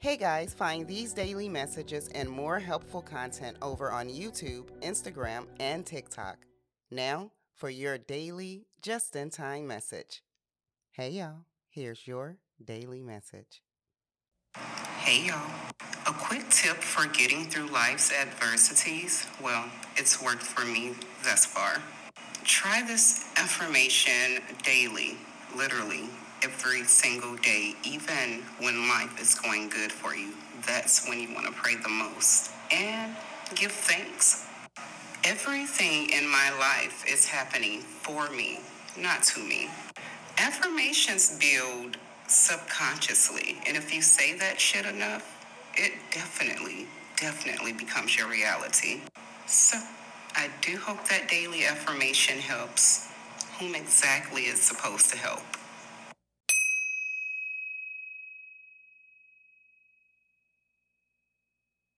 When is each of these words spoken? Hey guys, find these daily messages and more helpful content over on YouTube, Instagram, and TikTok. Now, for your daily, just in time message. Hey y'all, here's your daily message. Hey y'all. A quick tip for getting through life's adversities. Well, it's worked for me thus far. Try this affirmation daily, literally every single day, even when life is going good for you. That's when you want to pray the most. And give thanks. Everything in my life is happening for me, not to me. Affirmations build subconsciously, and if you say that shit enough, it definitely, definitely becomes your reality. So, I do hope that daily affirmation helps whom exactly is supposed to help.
Hey 0.00 0.16
guys, 0.16 0.54
find 0.54 0.86
these 0.86 1.12
daily 1.12 1.48
messages 1.48 2.06
and 2.14 2.28
more 2.28 2.60
helpful 2.60 3.02
content 3.02 3.56
over 3.60 3.90
on 3.90 4.08
YouTube, 4.08 4.66
Instagram, 4.80 5.46
and 5.58 5.84
TikTok. 5.84 6.36
Now, 6.88 7.32
for 7.56 7.68
your 7.68 7.98
daily, 7.98 8.68
just 8.80 9.16
in 9.16 9.30
time 9.30 9.66
message. 9.66 10.22
Hey 10.92 11.10
y'all, 11.10 11.46
here's 11.68 12.06
your 12.06 12.36
daily 12.64 13.02
message. 13.02 13.60
Hey 15.00 15.26
y'all. 15.26 15.50
A 16.06 16.12
quick 16.12 16.48
tip 16.48 16.76
for 16.76 17.08
getting 17.08 17.46
through 17.46 17.66
life's 17.66 18.12
adversities. 18.12 19.26
Well, 19.42 19.64
it's 19.96 20.22
worked 20.22 20.44
for 20.44 20.64
me 20.64 20.94
thus 21.24 21.44
far. 21.44 21.82
Try 22.44 22.84
this 22.86 23.28
affirmation 23.36 24.44
daily, 24.62 25.16
literally 25.56 26.04
every 26.42 26.84
single 26.84 27.36
day, 27.36 27.74
even 27.84 28.42
when 28.58 28.88
life 28.88 29.20
is 29.20 29.34
going 29.34 29.68
good 29.68 29.92
for 29.92 30.14
you. 30.14 30.32
That's 30.66 31.08
when 31.08 31.20
you 31.20 31.32
want 31.34 31.46
to 31.46 31.52
pray 31.52 31.76
the 31.76 31.88
most. 31.88 32.50
And 32.72 33.14
give 33.54 33.72
thanks. 33.72 34.46
Everything 35.24 36.10
in 36.10 36.28
my 36.28 36.50
life 36.58 37.04
is 37.08 37.26
happening 37.26 37.80
for 37.80 38.30
me, 38.30 38.60
not 38.96 39.22
to 39.24 39.40
me. 39.40 39.68
Affirmations 40.38 41.38
build 41.38 41.96
subconsciously, 42.28 43.58
and 43.66 43.76
if 43.76 43.92
you 43.94 44.02
say 44.02 44.36
that 44.38 44.60
shit 44.60 44.86
enough, 44.86 45.44
it 45.74 45.92
definitely, 46.10 46.86
definitely 47.16 47.72
becomes 47.72 48.16
your 48.16 48.28
reality. 48.28 49.00
So, 49.46 49.78
I 50.36 50.48
do 50.60 50.76
hope 50.76 51.08
that 51.08 51.28
daily 51.28 51.64
affirmation 51.64 52.38
helps 52.38 53.08
whom 53.58 53.74
exactly 53.74 54.42
is 54.42 54.60
supposed 54.62 55.10
to 55.10 55.18
help. 55.18 55.42